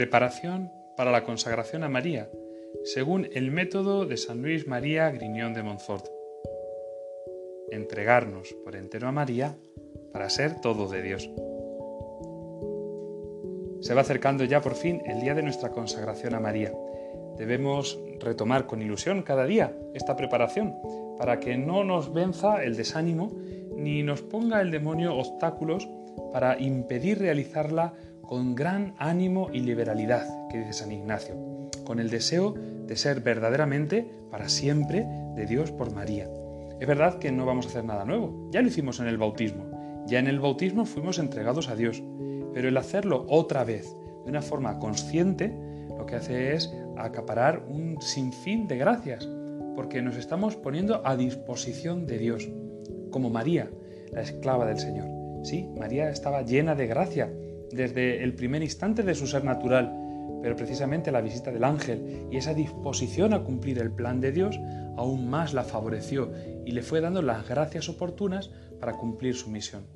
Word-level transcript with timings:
Preparación 0.00 0.72
para 0.96 1.12
la 1.12 1.24
consagración 1.24 1.84
a 1.84 1.90
María, 1.90 2.30
según 2.84 3.28
el 3.34 3.50
método 3.50 4.06
de 4.06 4.16
San 4.16 4.40
Luis 4.40 4.66
María 4.66 5.10
Griñón 5.10 5.52
de 5.52 5.62
Montfort. 5.62 6.06
Entregarnos 7.70 8.56
por 8.64 8.76
entero 8.76 9.08
a 9.08 9.12
María 9.12 9.58
para 10.10 10.30
ser 10.30 10.58
todo 10.62 10.88
de 10.88 11.02
Dios. 11.02 11.30
Se 13.82 13.92
va 13.92 14.00
acercando 14.00 14.44
ya 14.44 14.62
por 14.62 14.74
fin 14.74 15.02
el 15.04 15.20
día 15.20 15.34
de 15.34 15.42
nuestra 15.42 15.68
consagración 15.68 16.34
a 16.34 16.40
María. 16.40 16.72
Debemos 17.36 18.00
retomar 18.20 18.66
con 18.66 18.80
ilusión 18.80 19.22
cada 19.22 19.44
día 19.44 19.76
esta 19.92 20.16
preparación 20.16 20.76
para 21.18 21.40
que 21.40 21.58
no 21.58 21.84
nos 21.84 22.10
venza 22.14 22.64
el 22.64 22.74
desánimo 22.74 23.36
ni 23.76 24.02
nos 24.02 24.22
ponga 24.22 24.62
el 24.62 24.70
demonio 24.70 25.14
obstáculos 25.14 25.86
para 26.32 26.58
impedir 26.58 27.18
realizarla 27.18 27.92
con 28.30 28.54
gran 28.54 28.94
ánimo 28.98 29.48
y 29.52 29.58
liberalidad, 29.58 30.24
que 30.48 30.58
dice 30.58 30.72
San 30.72 30.92
Ignacio, 30.92 31.34
con 31.82 31.98
el 31.98 32.10
deseo 32.10 32.54
de 32.86 32.94
ser 32.94 33.22
verdaderamente, 33.22 34.08
para 34.30 34.48
siempre, 34.48 35.04
de 35.34 35.46
Dios 35.46 35.72
por 35.72 35.92
María. 35.92 36.30
Es 36.78 36.86
verdad 36.86 37.18
que 37.18 37.32
no 37.32 37.44
vamos 37.44 37.66
a 37.66 37.70
hacer 37.70 37.84
nada 37.84 38.04
nuevo, 38.04 38.48
ya 38.52 38.62
lo 38.62 38.68
hicimos 38.68 39.00
en 39.00 39.08
el 39.08 39.18
bautismo, 39.18 39.64
ya 40.06 40.20
en 40.20 40.28
el 40.28 40.38
bautismo 40.38 40.84
fuimos 40.84 41.18
entregados 41.18 41.68
a 41.68 41.74
Dios, 41.74 42.04
pero 42.54 42.68
el 42.68 42.76
hacerlo 42.76 43.26
otra 43.28 43.64
vez, 43.64 43.96
de 44.24 44.30
una 44.30 44.42
forma 44.42 44.78
consciente, 44.78 45.52
lo 45.98 46.06
que 46.06 46.14
hace 46.14 46.54
es 46.54 46.72
acaparar 46.96 47.64
un 47.68 48.00
sinfín 48.00 48.68
de 48.68 48.78
gracias, 48.78 49.28
porque 49.74 50.02
nos 50.02 50.16
estamos 50.16 50.54
poniendo 50.54 51.04
a 51.04 51.16
disposición 51.16 52.06
de 52.06 52.18
Dios, 52.18 52.48
como 53.10 53.28
María, 53.28 53.68
la 54.12 54.20
esclava 54.20 54.66
del 54.66 54.78
Señor. 54.78 55.08
Sí, 55.42 55.68
María 55.76 56.10
estaba 56.10 56.42
llena 56.42 56.76
de 56.76 56.86
gracia 56.86 57.32
desde 57.72 58.22
el 58.22 58.34
primer 58.34 58.62
instante 58.62 59.02
de 59.02 59.14
su 59.14 59.26
ser 59.26 59.44
natural, 59.44 59.96
pero 60.42 60.56
precisamente 60.56 61.12
la 61.12 61.20
visita 61.20 61.50
del 61.50 61.64
ángel 61.64 62.28
y 62.30 62.36
esa 62.36 62.54
disposición 62.54 63.34
a 63.34 63.42
cumplir 63.42 63.78
el 63.78 63.90
plan 63.90 64.20
de 64.20 64.32
Dios 64.32 64.58
aún 64.96 65.28
más 65.28 65.52
la 65.52 65.64
favoreció 65.64 66.32
y 66.64 66.72
le 66.72 66.82
fue 66.82 67.00
dando 67.00 67.22
las 67.22 67.48
gracias 67.48 67.88
oportunas 67.88 68.50
para 68.80 68.94
cumplir 68.94 69.34
su 69.34 69.50
misión. 69.50 69.86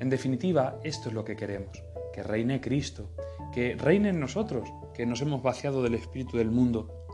En 0.00 0.10
definitiva, 0.10 0.80
esto 0.82 1.08
es 1.08 1.14
lo 1.14 1.24
que 1.24 1.36
queremos, 1.36 1.82
que 2.12 2.22
reine 2.22 2.60
Cristo, 2.60 3.10
que 3.52 3.76
reine 3.76 4.08
en 4.08 4.20
nosotros, 4.20 4.68
que 4.92 5.06
nos 5.06 5.22
hemos 5.22 5.42
vaciado 5.42 5.82
del 5.82 5.94
espíritu 5.94 6.36
del 6.36 6.50
mundo, 6.50 7.04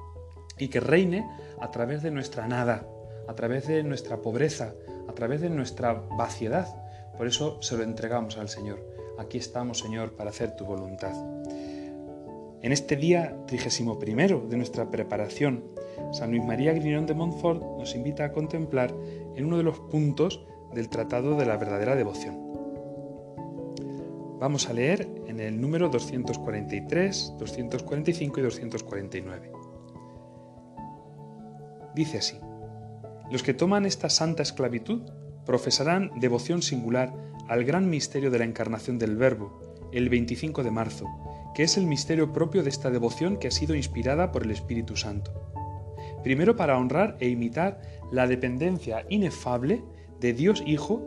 y 0.58 0.68
que 0.68 0.80
reine 0.80 1.26
a 1.60 1.70
través 1.70 2.02
de 2.02 2.10
nuestra 2.10 2.46
nada, 2.46 2.86
a 3.26 3.34
través 3.34 3.66
de 3.66 3.82
nuestra 3.82 4.18
pobreza, 4.18 4.74
a 5.08 5.12
través 5.12 5.40
de 5.40 5.50
nuestra 5.50 5.94
vaciedad. 5.94 6.68
Por 7.16 7.26
eso 7.26 7.60
se 7.62 7.76
lo 7.76 7.82
entregamos 7.82 8.36
al 8.36 8.48
Señor. 8.48 8.99
Aquí 9.20 9.36
estamos, 9.36 9.80
Señor, 9.80 10.12
para 10.16 10.30
hacer 10.30 10.56
tu 10.56 10.64
voluntad. 10.64 11.12
En 12.62 12.72
este 12.72 12.96
día 12.96 13.36
31 13.48 14.46
de 14.48 14.56
nuestra 14.56 14.90
preparación, 14.90 15.62
San 16.10 16.30
Luis 16.30 16.42
María 16.42 16.72
Griñón 16.72 17.04
de 17.04 17.12
Montfort 17.12 17.60
nos 17.78 17.94
invita 17.94 18.24
a 18.24 18.32
contemplar 18.32 18.94
en 19.36 19.44
uno 19.44 19.58
de 19.58 19.62
los 19.62 19.78
puntos 19.78 20.46
del 20.72 20.88
Tratado 20.88 21.36
de 21.36 21.44
la 21.44 21.58
Verdadera 21.58 21.96
Devoción. 21.96 22.34
Vamos 24.38 24.70
a 24.70 24.72
leer 24.72 25.06
en 25.26 25.38
el 25.38 25.60
número 25.60 25.90
243, 25.90 27.34
245 27.38 28.40
y 28.40 28.42
249. 28.42 29.52
Dice 31.94 32.16
así, 32.16 32.38
los 33.30 33.42
que 33.42 33.52
toman 33.52 33.84
esta 33.84 34.08
santa 34.08 34.42
esclavitud 34.42 35.02
profesarán 35.44 36.10
devoción 36.20 36.62
singular 36.62 37.29
al 37.50 37.64
gran 37.64 37.90
misterio 37.90 38.30
de 38.30 38.38
la 38.38 38.44
encarnación 38.44 38.96
del 38.96 39.16
Verbo, 39.16 39.90
el 39.90 40.08
25 40.08 40.62
de 40.62 40.70
marzo, 40.70 41.06
que 41.52 41.64
es 41.64 41.76
el 41.76 41.84
misterio 41.84 42.32
propio 42.32 42.62
de 42.62 42.68
esta 42.68 42.90
devoción 42.90 43.38
que 43.38 43.48
ha 43.48 43.50
sido 43.50 43.74
inspirada 43.74 44.30
por 44.30 44.44
el 44.44 44.52
Espíritu 44.52 44.96
Santo. 44.96 45.32
Primero 46.22 46.54
para 46.54 46.78
honrar 46.78 47.16
e 47.18 47.28
imitar 47.28 47.80
la 48.12 48.28
dependencia 48.28 49.04
inefable 49.08 49.82
de 50.20 50.32
Dios 50.32 50.62
Hijo 50.64 51.04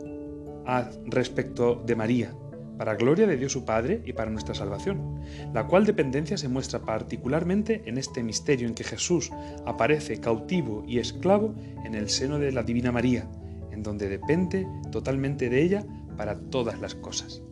respecto 1.06 1.76
de 1.76 1.96
María, 1.96 2.34
para 2.76 2.94
gloria 2.94 3.26
de 3.26 3.38
Dios 3.38 3.52
su 3.52 3.64
Padre 3.64 4.02
y 4.04 4.12
para 4.12 4.30
nuestra 4.30 4.54
salvación, 4.54 5.22
la 5.54 5.66
cual 5.66 5.86
dependencia 5.86 6.36
se 6.36 6.50
muestra 6.50 6.80
particularmente 6.80 7.84
en 7.86 7.96
este 7.96 8.22
misterio 8.22 8.68
en 8.68 8.74
que 8.74 8.84
Jesús 8.84 9.30
aparece 9.64 10.20
cautivo 10.20 10.84
y 10.86 10.98
esclavo 10.98 11.54
en 11.86 11.94
el 11.94 12.10
seno 12.10 12.38
de 12.38 12.52
la 12.52 12.64
Divina 12.64 12.92
María, 12.92 13.26
en 13.70 13.82
donde 13.82 14.10
depende 14.10 14.66
totalmente 14.92 15.48
de 15.48 15.62
ella 15.62 15.86
para 16.16 16.38
todas 16.50 16.80
las 16.80 16.94
cosas. 16.94 17.42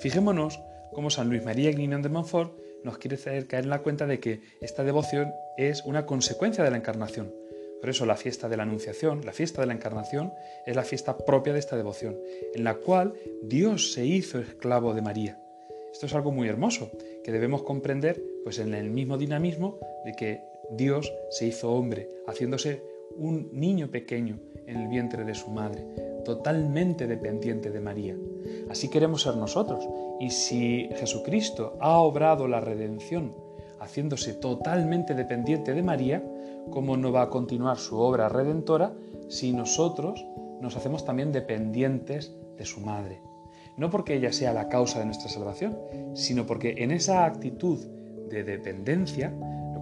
Fijémonos 0.00 0.60
cómo 0.92 1.10
San 1.10 1.28
Luis 1.28 1.44
María 1.44 1.70
Guignón 1.70 2.02
de 2.02 2.08
Montfort 2.08 2.58
nos 2.84 2.98
quiere 2.98 3.16
hacer 3.16 3.46
caer 3.46 3.64
en 3.64 3.70
la 3.70 3.82
cuenta 3.82 4.06
de 4.06 4.20
que 4.20 4.40
esta 4.60 4.84
devoción 4.84 5.32
es 5.56 5.84
una 5.84 6.06
consecuencia 6.06 6.62
de 6.62 6.70
la 6.70 6.76
encarnación, 6.76 7.32
por 7.80 7.90
eso 7.90 8.06
la 8.06 8.16
fiesta 8.16 8.48
de 8.48 8.56
la 8.56 8.62
Anunciación, 8.62 9.24
la 9.24 9.32
fiesta 9.32 9.60
de 9.60 9.66
la 9.66 9.74
Encarnación, 9.74 10.32
es 10.66 10.74
la 10.74 10.82
fiesta 10.82 11.18
propia 11.18 11.52
de 11.52 11.58
esta 11.58 11.76
devoción, 11.76 12.18
en 12.54 12.64
la 12.64 12.74
cual 12.74 13.14
Dios 13.42 13.92
se 13.92 14.04
hizo 14.04 14.38
esclavo 14.38 14.94
de 14.94 15.02
María. 15.02 15.38
Esto 15.92 16.06
es 16.06 16.14
algo 16.14 16.32
muy 16.32 16.48
hermoso, 16.48 16.90
que 17.22 17.32
debemos 17.32 17.62
comprender 17.62 18.22
pues 18.44 18.58
en 18.58 18.74
el 18.74 18.90
mismo 18.90 19.18
dinamismo 19.18 19.78
de 20.04 20.12
que 20.14 20.40
Dios 20.70 21.12
se 21.30 21.46
hizo 21.46 21.72
hombre, 21.72 22.10
haciéndose 22.26 22.82
un 23.14 23.50
niño 23.52 23.90
pequeño 23.90 24.40
en 24.66 24.78
el 24.78 24.88
vientre 24.88 25.24
de 25.24 25.34
su 25.34 25.50
madre, 25.50 25.86
totalmente 26.26 27.06
dependiente 27.06 27.70
de 27.70 27.80
María. 27.80 28.16
Así 28.68 28.88
queremos 28.88 29.22
ser 29.22 29.36
nosotros, 29.36 29.88
y 30.18 30.30
si 30.30 30.88
Jesucristo 30.96 31.78
ha 31.80 31.98
obrado 31.98 32.48
la 32.48 32.60
redención 32.60 33.32
haciéndose 33.78 34.34
totalmente 34.34 35.14
dependiente 35.14 35.72
de 35.72 35.84
María, 35.84 36.24
¿cómo 36.70 36.96
no 36.96 37.12
va 37.12 37.22
a 37.22 37.30
continuar 37.30 37.78
su 37.78 37.96
obra 37.96 38.28
redentora 38.28 38.92
si 39.28 39.52
nosotros 39.52 40.26
nos 40.60 40.76
hacemos 40.76 41.04
también 41.04 41.30
dependientes 41.30 42.34
de 42.58 42.64
su 42.64 42.80
madre? 42.80 43.20
No 43.76 43.88
porque 43.88 44.16
ella 44.16 44.32
sea 44.32 44.52
la 44.52 44.68
causa 44.68 44.98
de 44.98 45.04
nuestra 45.04 45.28
salvación, 45.28 45.78
sino 46.14 46.44
porque 46.44 46.74
en 46.78 46.90
esa 46.90 47.24
actitud 47.24 47.78
de 48.28 48.42
dependencia, 48.42 49.32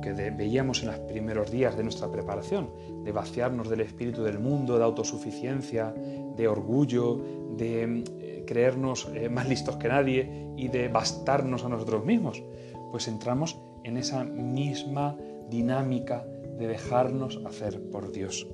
que 0.05 0.13
veíamos 0.13 0.83
en 0.83 0.89
los 0.89 0.99
primeros 0.99 1.51
días 1.51 1.79
de 1.79 1.83
nuestra 1.83 2.13
preparación, 2.13 2.69
de 3.05 3.11
vaciarnos 3.11 3.71
del 3.71 3.81
espíritu 3.81 4.23
del 4.23 4.39
mundo, 4.39 4.77
de 4.77 4.85
autosuficiencia, 4.85 5.95
de 6.37 6.47
orgullo, 6.47 7.19
de 7.57 8.05
eh, 8.19 8.45
creernos 8.47 9.09
eh, 9.15 9.31
más 9.31 9.49
listos 9.49 9.77
que 9.77 9.89
nadie 9.89 10.51
y 10.59 10.69
de 10.69 10.89
bastarnos 10.89 11.65
a 11.65 11.71
nosotros 11.71 12.05
mismos, 12.05 12.43
pues 12.91 13.09
entramos 13.09 13.59
en 13.83 13.97
esa 13.97 14.25
misma 14.25 15.17
dinámica 15.49 16.27
de 16.59 16.67
dejarnos 16.67 17.41
hacer 17.47 17.81
por 17.91 18.13
Dios. 18.13 18.47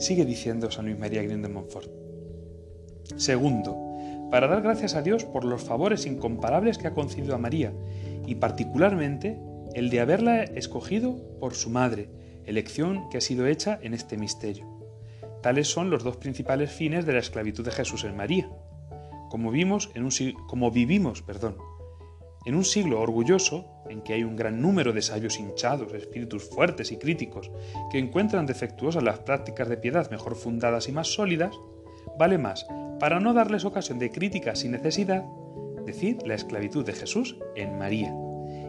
Sigue 0.00 0.24
diciendo 0.24 0.72
San 0.72 0.86
Luis 0.86 0.98
María 0.98 1.22
Green 1.22 1.42
de 1.42 1.48
Montfort. 1.48 1.88
Segundo, 3.16 3.76
para 4.30 4.48
dar 4.48 4.62
gracias 4.62 4.96
a 4.96 5.02
Dios 5.02 5.24
por 5.24 5.44
los 5.44 5.62
favores 5.62 6.06
incomparables 6.06 6.78
que 6.78 6.88
ha 6.88 6.94
concedido 6.94 7.34
a 7.34 7.38
María 7.38 7.72
y 8.30 8.36
particularmente 8.36 9.40
el 9.74 9.90
de 9.90 9.98
haberla 9.98 10.44
escogido 10.44 11.16
por 11.40 11.54
su 11.54 11.68
madre, 11.68 12.08
elección 12.44 13.10
que 13.10 13.18
ha 13.18 13.20
sido 13.20 13.48
hecha 13.48 13.80
en 13.82 13.92
este 13.92 14.16
misterio. 14.16 14.68
Tales 15.42 15.66
son 15.66 15.90
los 15.90 16.04
dos 16.04 16.16
principales 16.16 16.70
fines 16.70 17.04
de 17.06 17.12
la 17.12 17.18
esclavitud 17.18 17.64
de 17.64 17.72
Jesús 17.72 18.04
en 18.04 18.16
María. 18.16 18.48
Como, 19.30 19.50
vimos 19.50 19.90
en 19.94 20.04
un, 20.04 20.12
como 20.46 20.70
vivimos 20.70 21.22
perdón, 21.22 21.56
en 22.46 22.54
un 22.54 22.64
siglo 22.64 23.00
orgulloso, 23.00 23.66
en 23.88 24.00
que 24.02 24.12
hay 24.12 24.22
un 24.22 24.36
gran 24.36 24.62
número 24.62 24.92
de 24.92 25.02
sabios 25.02 25.40
hinchados, 25.40 25.92
espíritus 25.92 26.48
fuertes 26.48 26.92
y 26.92 26.98
críticos, 26.98 27.50
que 27.90 27.98
encuentran 27.98 28.46
defectuosas 28.46 29.02
las 29.02 29.18
prácticas 29.18 29.68
de 29.68 29.76
piedad 29.76 30.08
mejor 30.08 30.36
fundadas 30.36 30.88
y 30.88 30.92
más 30.92 31.08
sólidas, 31.08 31.56
vale 32.16 32.38
más, 32.38 32.64
para 33.00 33.18
no 33.18 33.34
darles 33.34 33.64
ocasión 33.64 33.98
de 33.98 34.12
crítica 34.12 34.54
sin 34.54 34.70
necesidad, 34.70 35.24
decir 35.84 36.18
la 36.26 36.34
esclavitud 36.34 36.84
de 36.84 36.92
Jesús 36.92 37.36
en 37.56 37.78
María, 37.78 38.14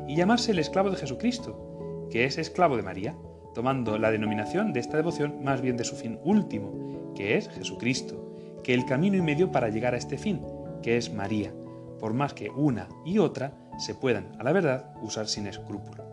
y 0.07 0.15
llamarse 0.15 0.51
el 0.51 0.59
esclavo 0.59 0.89
de 0.89 0.97
Jesucristo, 0.97 2.07
que 2.09 2.25
es 2.25 2.37
esclavo 2.37 2.77
de 2.77 2.83
María, 2.83 3.15
tomando 3.53 3.97
la 3.97 4.11
denominación 4.11 4.73
de 4.73 4.79
esta 4.79 4.97
devoción 4.97 5.43
más 5.43 5.61
bien 5.61 5.77
de 5.77 5.83
su 5.83 5.95
fin 5.95 6.19
último, 6.23 7.13
que 7.15 7.37
es 7.37 7.49
Jesucristo, 7.49 8.33
que 8.63 8.73
el 8.73 8.85
camino 8.85 9.17
y 9.17 9.21
medio 9.21 9.51
para 9.51 9.69
llegar 9.69 9.93
a 9.93 9.97
este 9.97 10.17
fin, 10.17 10.41
que 10.81 10.97
es 10.97 11.13
María, 11.13 11.53
por 11.99 12.13
más 12.13 12.33
que 12.33 12.49
una 12.49 12.89
y 13.05 13.19
otra 13.19 13.53
se 13.77 13.95
puedan, 13.95 14.35
a 14.39 14.43
la 14.43 14.51
verdad, 14.51 14.93
usar 15.01 15.27
sin 15.27 15.47
escrúpulo. 15.47 16.03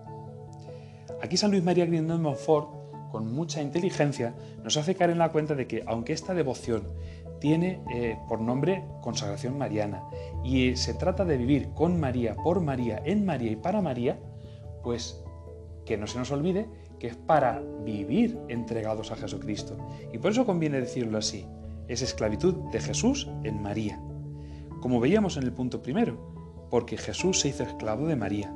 Aquí 1.22 1.36
San 1.36 1.50
Luis 1.50 1.64
María 1.64 1.86
Grindon 1.86 2.18
de 2.18 2.22
Montfort, 2.22 2.68
con 3.10 3.32
mucha 3.32 3.62
inteligencia, 3.62 4.34
nos 4.62 4.76
hace 4.76 4.94
caer 4.94 5.10
en 5.10 5.18
la 5.18 5.32
cuenta 5.32 5.54
de 5.54 5.66
que, 5.66 5.82
aunque 5.86 6.12
esta 6.12 6.34
devoción 6.34 6.82
tiene 7.40 7.82
eh, 7.92 8.18
por 8.28 8.40
nombre 8.40 8.84
consagración 9.00 9.56
mariana 9.56 10.04
y 10.44 10.76
se 10.76 10.94
trata 10.94 11.24
de 11.24 11.36
vivir 11.36 11.70
con 11.74 11.98
María, 11.98 12.34
por 12.36 12.60
María, 12.60 13.00
en 13.04 13.24
María 13.24 13.52
y 13.52 13.56
para 13.56 13.80
María, 13.80 14.18
pues 14.82 15.22
que 15.84 15.96
no 15.96 16.06
se 16.06 16.18
nos 16.18 16.30
olvide 16.30 16.68
que 16.98 17.06
es 17.06 17.16
para 17.16 17.62
vivir 17.84 18.38
entregados 18.48 19.12
a 19.12 19.16
Jesucristo. 19.16 19.78
Y 20.12 20.18
por 20.18 20.32
eso 20.32 20.44
conviene 20.44 20.80
decirlo 20.80 21.18
así, 21.18 21.46
es 21.86 22.02
esclavitud 22.02 22.54
de 22.72 22.80
Jesús 22.80 23.30
en 23.44 23.62
María. 23.62 24.00
Como 24.80 25.00
veíamos 25.00 25.36
en 25.36 25.44
el 25.44 25.52
punto 25.52 25.82
primero, 25.82 26.66
porque 26.70 26.96
Jesús 26.96 27.40
se 27.40 27.48
hizo 27.48 27.62
esclavo 27.62 28.06
de 28.06 28.16
María, 28.16 28.52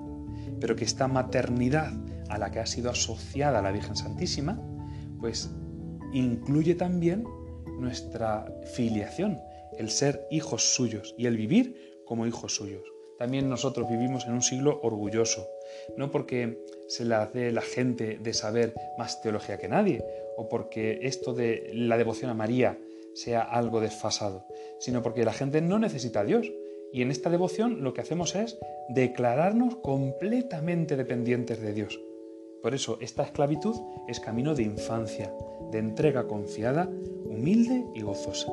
pero 0.60 0.76
que 0.76 0.84
esta 0.84 1.08
maternidad 1.08 1.92
a 2.28 2.38
la 2.38 2.50
que 2.50 2.60
ha 2.60 2.66
sido 2.66 2.90
asociada 2.90 3.62
la 3.62 3.72
Virgen 3.72 3.96
Santísima, 3.96 4.60
pues 5.18 5.54
incluye 6.12 6.74
también 6.74 7.24
nuestra 7.78 8.46
filiación, 8.74 9.40
el 9.78 9.90
ser 9.90 10.26
hijos 10.30 10.74
suyos 10.74 11.14
y 11.16 11.26
el 11.26 11.36
vivir 11.36 12.02
como 12.04 12.26
hijos 12.26 12.54
suyos. 12.54 12.82
También 13.18 13.48
nosotros 13.48 13.88
vivimos 13.88 14.26
en 14.26 14.32
un 14.32 14.42
siglo 14.42 14.80
orgulloso, 14.82 15.48
no 15.96 16.10
porque 16.10 16.58
se 16.88 17.04
la 17.04 17.26
dé 17.26 17.52
la 17.52 17.62
gente 17.62 18.18
de 18.20 18.34
saber 18.34 18.74
más 18.98 19.22
teología 19.22 19.58
que 19.58 19.68
nadie, 19.68 20.04
o 20.36 20.48
porque 20.48 20.98
esto 21.02 21.32
de 21.32 21.70
la 21.72 21.96
devoción 21.96 22.30
a 22.30 22.34
María 22.34 22.78
sea 23.14 23.42
algo 23.42 23.80
desfasado, 23.80 24.46
sino 24.80 25.02
porque 25.02 25.24
la 25.24 25.32
gente 25.32 25.60
no 25.60 25.78
necesita 25.78 26.20
a 26.20 26.24
Dios. 26.24 26.50
Y 26.92 27.02
en 27.02 27.10
esta 27.10 27.30
devoción 27.30 27.82
lo 27.82 27.94
que 27.94 28.00
hacemos 28.00 28.34
es 28.34 28.58
declararnos 28.88 29.76
completamente 29.76 30.96
dependientes 30.96 31.60
de 31.60 31.72
Dios. 31.72 32.00
Por 32.62 32.74
eso 32.74 32.98
esta 33.00 33.22
esclavitud 33.22 33.74
es 34.08 34.20
camino 34.20 34.54
de 34.54 34.62
infancia, 34.62 35.32
de 35.70 35.78
entrega 35.78 36.28
confiada, 36.28 36.88
humilde 37.32 37.86
y 37.94 38.02
gozosa. 38.02 38.52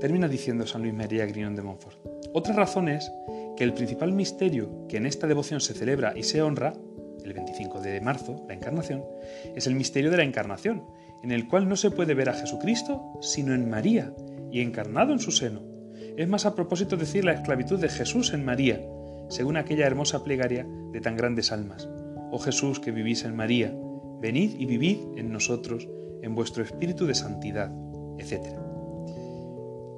Termina 0.00 0.28
diciendo 0.28 0.66
San 0.66 0.82
Luis 0.82 0.94
María 0.94 1.24
Griñón 1.26 1.56
de 1.56 1.62
Montfort. 1.62 1.96
Otra 2.34 2.54
razón 2.54 2.88
es 2.88 3.10
que 3.56 3.64
el 3.64 3.72
principal 3.72 4.12
misterio 4.12 4.86
que 4.88 4.98
en 4.98 5.06
esta 5.06 5.26
devoción 5.26 5.60
se 5.60 5.72
celebra 5.72 6.12
y 6.16 6.22
se 6.22 6.42
honra, 6.42 6.74
el 7.24 7.32
25 7.32 7.80
de 7.80 8.00
marzo, 8.00 8.44
la 8.46 8.54
Encarnación, 8.54 9.04
es 9.54 9.66
el 9.66 9.74
misterio 9.74 10.10
de 10.10 10.18
la 10.18 10.24
Encarnación, 10.24 10.84
en 11.22 11.32
el 11.32 11.48
cual 11.48 11.68
no 11.68 11.76
se 11.76 11.90
puede 11.90 12.14
ver 12.14 12.28
a 12.28 12.34
Jesucristo 12.34 13.18
sino 13.22 13.54
en 13.54 13.70
María 13.70 14.12
y 14.52 14.60
encarnado 14.60 15.12
en 15.12 15.18
su 15.18 15.32
seno. 15.32 15.62
Es 16.16 16.28
más 16.28 16.46
a 16.46 16.54
propósito 16.54 16.96
decir 16.96 17.24
la 17.24 17.32
esclavitud 17.32 17.80
de 17.80 17.88
Jesús 17.88 18.32
en 18.32 18.44
María, 18.44 18.80
según 19.28 19.56
aquella 19.56 19.86
hermosa 19.86 20.22
plegaria 20.22 20.66
de 20.92 21.00
tan 21.00 21.16
grandes 21.16 21.52
almas. 21.52 21.88
Oh 22.30 22.38
Jesús 22.38 22.80
que 22.80 22.92
vivís 22.92 23.24
en 23.24 23.34
María, 23.34 23.74
venid 24.20 24.54
y 24.58 24.66
vivid 24.66 24.98
en 25.16 25.32
nosotros, 25.32 25.88
en 26.22 26.34
vuestro 26.34 26.62
espíritu 26.62 27.06
de 27.06 27.14
santidad, 27.14 27.70
etc. 28.18 28.42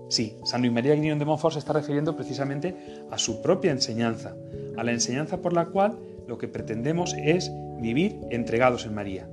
Sí, 0.09 0.37
San 0.45 0.63
Luis 0.63 0.73
María 0.73 0.95
Griñón 0.95 1.19
de 1.19 1.25
Montfort 1.25 1.55
se 1.55 1.59
está 1.59 1.75
refiriendo 1.75 2.17
precisamente 2.17 2.75
a 3.11 3.19
su 3.19 3.43
propia 3.43 3.73
enseñanza, 3.73 4.35
a 4.77 4.85
la 4.85 4.93
enseñanza 4.93 5.39
por 5.39 5.53
la 5.53 5.67
cual 5.67 5.99
lo 6.27 6.39
que 6.39 6.49
pretendemos 6.49 7.15
es 7.15 7.51
vivir 7.81 8.21
entregados 8.31 8.87
en 8.87 8.95
María. 8.95 9.29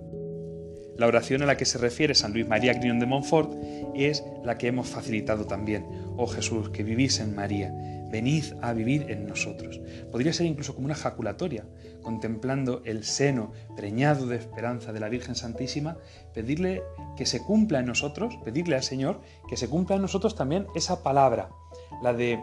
La 0.97 1.07
oración 1.07 1.41
a 1.41 1.45
la 1.45 1.57
que 1.57 1.65
se 1.65 1.77
refiere 1.77 2.15
San 2.15 2.33
Luis 2.33 2.47
María 2.47 2.73
Griñón 2.73 2.99
de 2.99 3.05
Montfort 3.05 3.53
es 3.95 4.23
la 4.43 4.57
que 4.57 4.67
hemos 4.67 4.87
facilitado 4.87 5.45
también. 5.45 5.85
Oh 6.15 6.27
Jesús, 6.27 6.69
que 6.69 6.83
vivís 6.83 7.19
en 7.19 7.35
María, 7.35 7.73
venid 8.09 8.45
a 8.61 8.73
vivir 8.73 9.09
en 9.09 9.27
nosotros. 9.27 9.79
Podría 10.11 10.33
ser 10.33 10.45
incluso 10.45 10.75
como 10.75 10.85
una 10.85 10.95
jaculatoria, 10.95 11.65
contemplando 12.01 12.81
el 12.85 13.03
seno 13.03 13.51
preñado 13.75 14.27
de 14.27 14.37
esperanza 14.37 14.93
de 14.93 14.99
la 14.99 15.09
Virgen 15.09 15.35
Santísima, 15.35 15.97
pedirle 16.33 16.83
que 17.17 17.25
se 17.25 17.41
cumpla 17.41 17.79
en 17.79 17.87
nosotros, 17.87 18.37
pedirle 18.43 18.75
al 18.75 18.83
Señor 18.83 19.21
que 19.47 19.57
se 19.57 19.69
cumpla 19.69 19.95
en 19.95 20.03
nosotros 20.03 20.35
también 20.35 20.67
esa 20.75 21.03
palabra, 21.03 21.49
la 22.03 22.13
de 22.13 22.39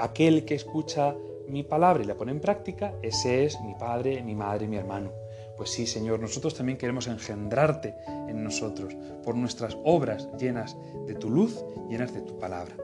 aquel 0.00 0.44
que 0.44 0.54
escucha 0.54 1.14
mi 1.48 1.62
palabra 1.62 2.02
y 2.02 2.06
la 2.06 2.16
pone 2.16 2.32
en 2.32 2.40
práctica, 2.40 2.94
ese 3.02 3.44
es 3.44 3.60
mi 3.60 3.74
padre, 3.74 4.22
mi 4.22 4.34
madre, 4.34 4.66
mi 4.66 4.76
hermano. 4.76 5.12
Pues 5.56 5.70
sí, 5.70 5.86
Señor, 5.86 6.18
nosotros 6.18 6.54
también 6.54 6.78
queremos 6.78 7.06
engendrarte 7.06 7.94
en 8.28 8.42
nosotros 8.42 8.96
por 9.22 9.36
nuestras 9.36 9.76
obras 9.84 10.28
llenas 10.38 10.76
de 11.06 11.14
tu 11.14 11.30
luz, 11.30 11.64
llenas 11.88 12.12
de 12.12 12.22
tu 12.22 12.38
palabra. 12.38 12.74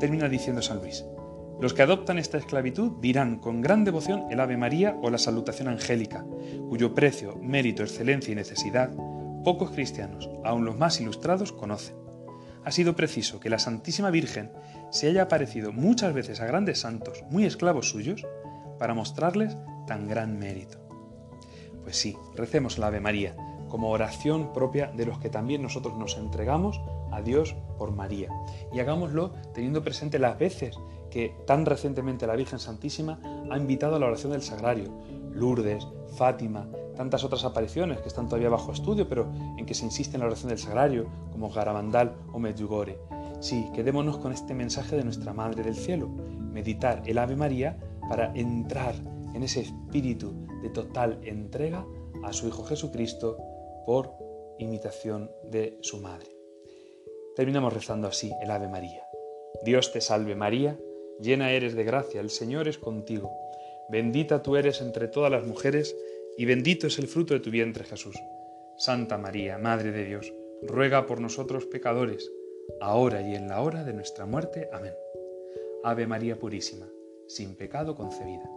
Termina 0.00 0.28
diciendo 0.28 0.62
San 0.62 0.78
Luis, 0.78 1.04
los 1.60 1.72
que 1.72 1.82
adoptan 1.82 2.18
esta 2.18 2.36
esclavitud 2.36 2.92
dirán 3.00 3.38
con 3.38 3.62
gran 3.62 3.84
devoción 3.84 4.26
el 4.30 4.40
Ave 4.40 4.56
María 4.56 4.98
o 5.02 5.08
la 5.08 5.18
salutación 5.18 5.68
angélica, 5.68 6.24
cuyo 6.68 6.94
precio, 6.94 7.36
mérito, 7.36 7.82
excelencia 7.82 8.32
y 8.32 8.34
necesidad 8.34 8.90
pocos 9.42 9.70
cristianos, 9.70 10.28
aun 10.44 10.64
los 10.64 10.76
más 10.76 11.00
ilustrados, 11.00 11.52
conocen. 11.52 11.96
Ha 12.64 12.72
sido 12.72 12.96
preciso 12.96 13.38
que 13.38 13.48
la 13.48 13.60
Santísima 13.60 14.10
Virgen 14.10 14.50
se 14.90 15.08
haya 15.08 15.22
aparecido 15.22 15.72
muchas 15.72 16.12
veces 16.12 16.40
a 16.40 16.46
grandes 16.46 16.80
santos, 16.80 17.22
muy 17.30 17.44
esclavos 17.44 17.88
suyos, 17.88 18.26
para 18.78 18.92
mostrarles 18.92 19.56
tan 19.86 20.08
gran 20.08 20.36
mérito. 20.36 20.78
Pues 21.84 21.96
sí, 21.96 22.16
recemos 22.34 22.76
la 22.76 22.88
Ave 22.88 23.00
María 23.00 23.36
como 23.68 23.90
oración 23.90 24.52
propia 24.52 24.90
de 24.96 25.06
los 25.06 25.20
que 25.20 25.30
también 25.30 25.62
nosotros 25.62 25.96
nos 25.96 26.16
entregamos 26.16 26.80
a 27.12 27.22
Dios 27.22 27.54
por 27.78 27.92
María. 27.92 28.28
Y 28.72 28.80
hagámoslo 28.80 29.32
teniendo 29.54 29.82
presente 29.82 30.18
las 30.18 30.38
veces 30.38 30.76
que 31.10 31.34
tan 31.46 31.66
recientemente 31.66 32.26
la 32.26 32.36
Virgen 32.36 32.58
Santísima 32.58 33.20
ha 33.50 33.56
invitado 33.56 33.96
a 33.96 33.98
la 33.98 34.06
oración 34.06 34.32
del 34.32 34.42
Sagrario. 34.42 34.90
Lourdes, 35.32 35.86
Fátima, 36.16 36.68
tantas 36.96 37.24
otras 37.24 37.44
apariciones 37.44 38.00
que 38.00 38.08
están 38.08 38.26
todavía 38.26 38.48
bajo 38.48 38.72
estudio, 38.72 39.08
pero 39.08 39.30
en 39.56 39.66
que 39.66 39.74
se 39.74 39.84
insiste 39.84 40.16
en 40.16 40.20
la 40.20 40.26
oración 40.26 40.48
del 40.48 40.58
Sagrario, 40.58 41.06
como 41.30 41.50
Garabandal 41.50 42.16
o 42.32 42.38
Medjugorje. 42.38 42.98
Sí, 43.40 43.70
quedémonos 43.74 44.18
con 44.18 44.32
este 44.32 44.54
mensaje 44.54 44.96
de 44.96 45.04
nuestra 45.04 45.32
Madre 45.32 45.62
del 45.62 45.76
Cielo, 45.76 46.08
meditar 46.08 47.02
el 47.06 47.18
Ave 47.18 47.36
María 47.36 47.78
para 48.08 48.32
entrar 48.34 48.94
en 49.34 49.42
ese 49.42 49.60
espíritu 49.60 50.32
de 50.62 50.70
total 50.70 51.20
entrega 51.22 51.84
a 52.24 52.32
su 52.32 52.48
Hijo 52.48 52.64
Jesucristo 52.64 53.36
por 53.84 54.10
imitación 54.58 55.30
de 55.50 55.78
su 55.82 56.00
Madre. 56.00 56.35
Terminamos 57.36 57.74
rezando 57.74 58.08
así 58.08 58.32
el 58.42 58.50
Ave 58.50 58.66
María. 58.66 59.06
Dios 59.62 59.92
te 59.92 60.00
salve 60.00 60.34
María, 60.34 60.78
llena 61.20 61.52
eres 61.52 61.74
de 61.74 61.84
gracia, 61.84 62.20
el 62.20 62.30
Señor 62.30 62.66
es 62.66 62.78
contigo. 62.78 63.30
Bendita 63.90 64.42
tú 64.42 64.56
eres 64.56 64.80
entre 64.80 65.06
todas 65.06 65.30
las 65.30 65.46
mujeres, 65.46 65.94
y 66.38 66.46
bendito 66.46 66.86
es 66.86 66.98
el 66.98 67.08
fruto 67.08 67.34
de 67.34 67.40
tu 67.40 67.50
vientre 67.50 67.84
Jesús. 67.84 68.16
Santa 68.78 69.18
María, 69.18 69.58
Madre 69.58 69.92
de 69.92 70.04
Dios, 70.04 70.32
ruega 70.62 71.06
por 71.06 71.20
nosotros 71.20 71.66
pecadores, 71.66 72.32
ahora 72.80 73.20
y 73.20 73.34
en 73.34 73.48
la 73.48 73.60
hora 73.60 73.84
de 73.84 73.92
nuestra 73.92 74.24
muerte. 74.24 74.70
Amén. 74.72 74.94
Ave 75.84 76.06
María 76.06 76.38
Purísima, 76.38 76.88
sin 77.26 77.54
pecado 77.54 77.94
concebida. 77.94 78.50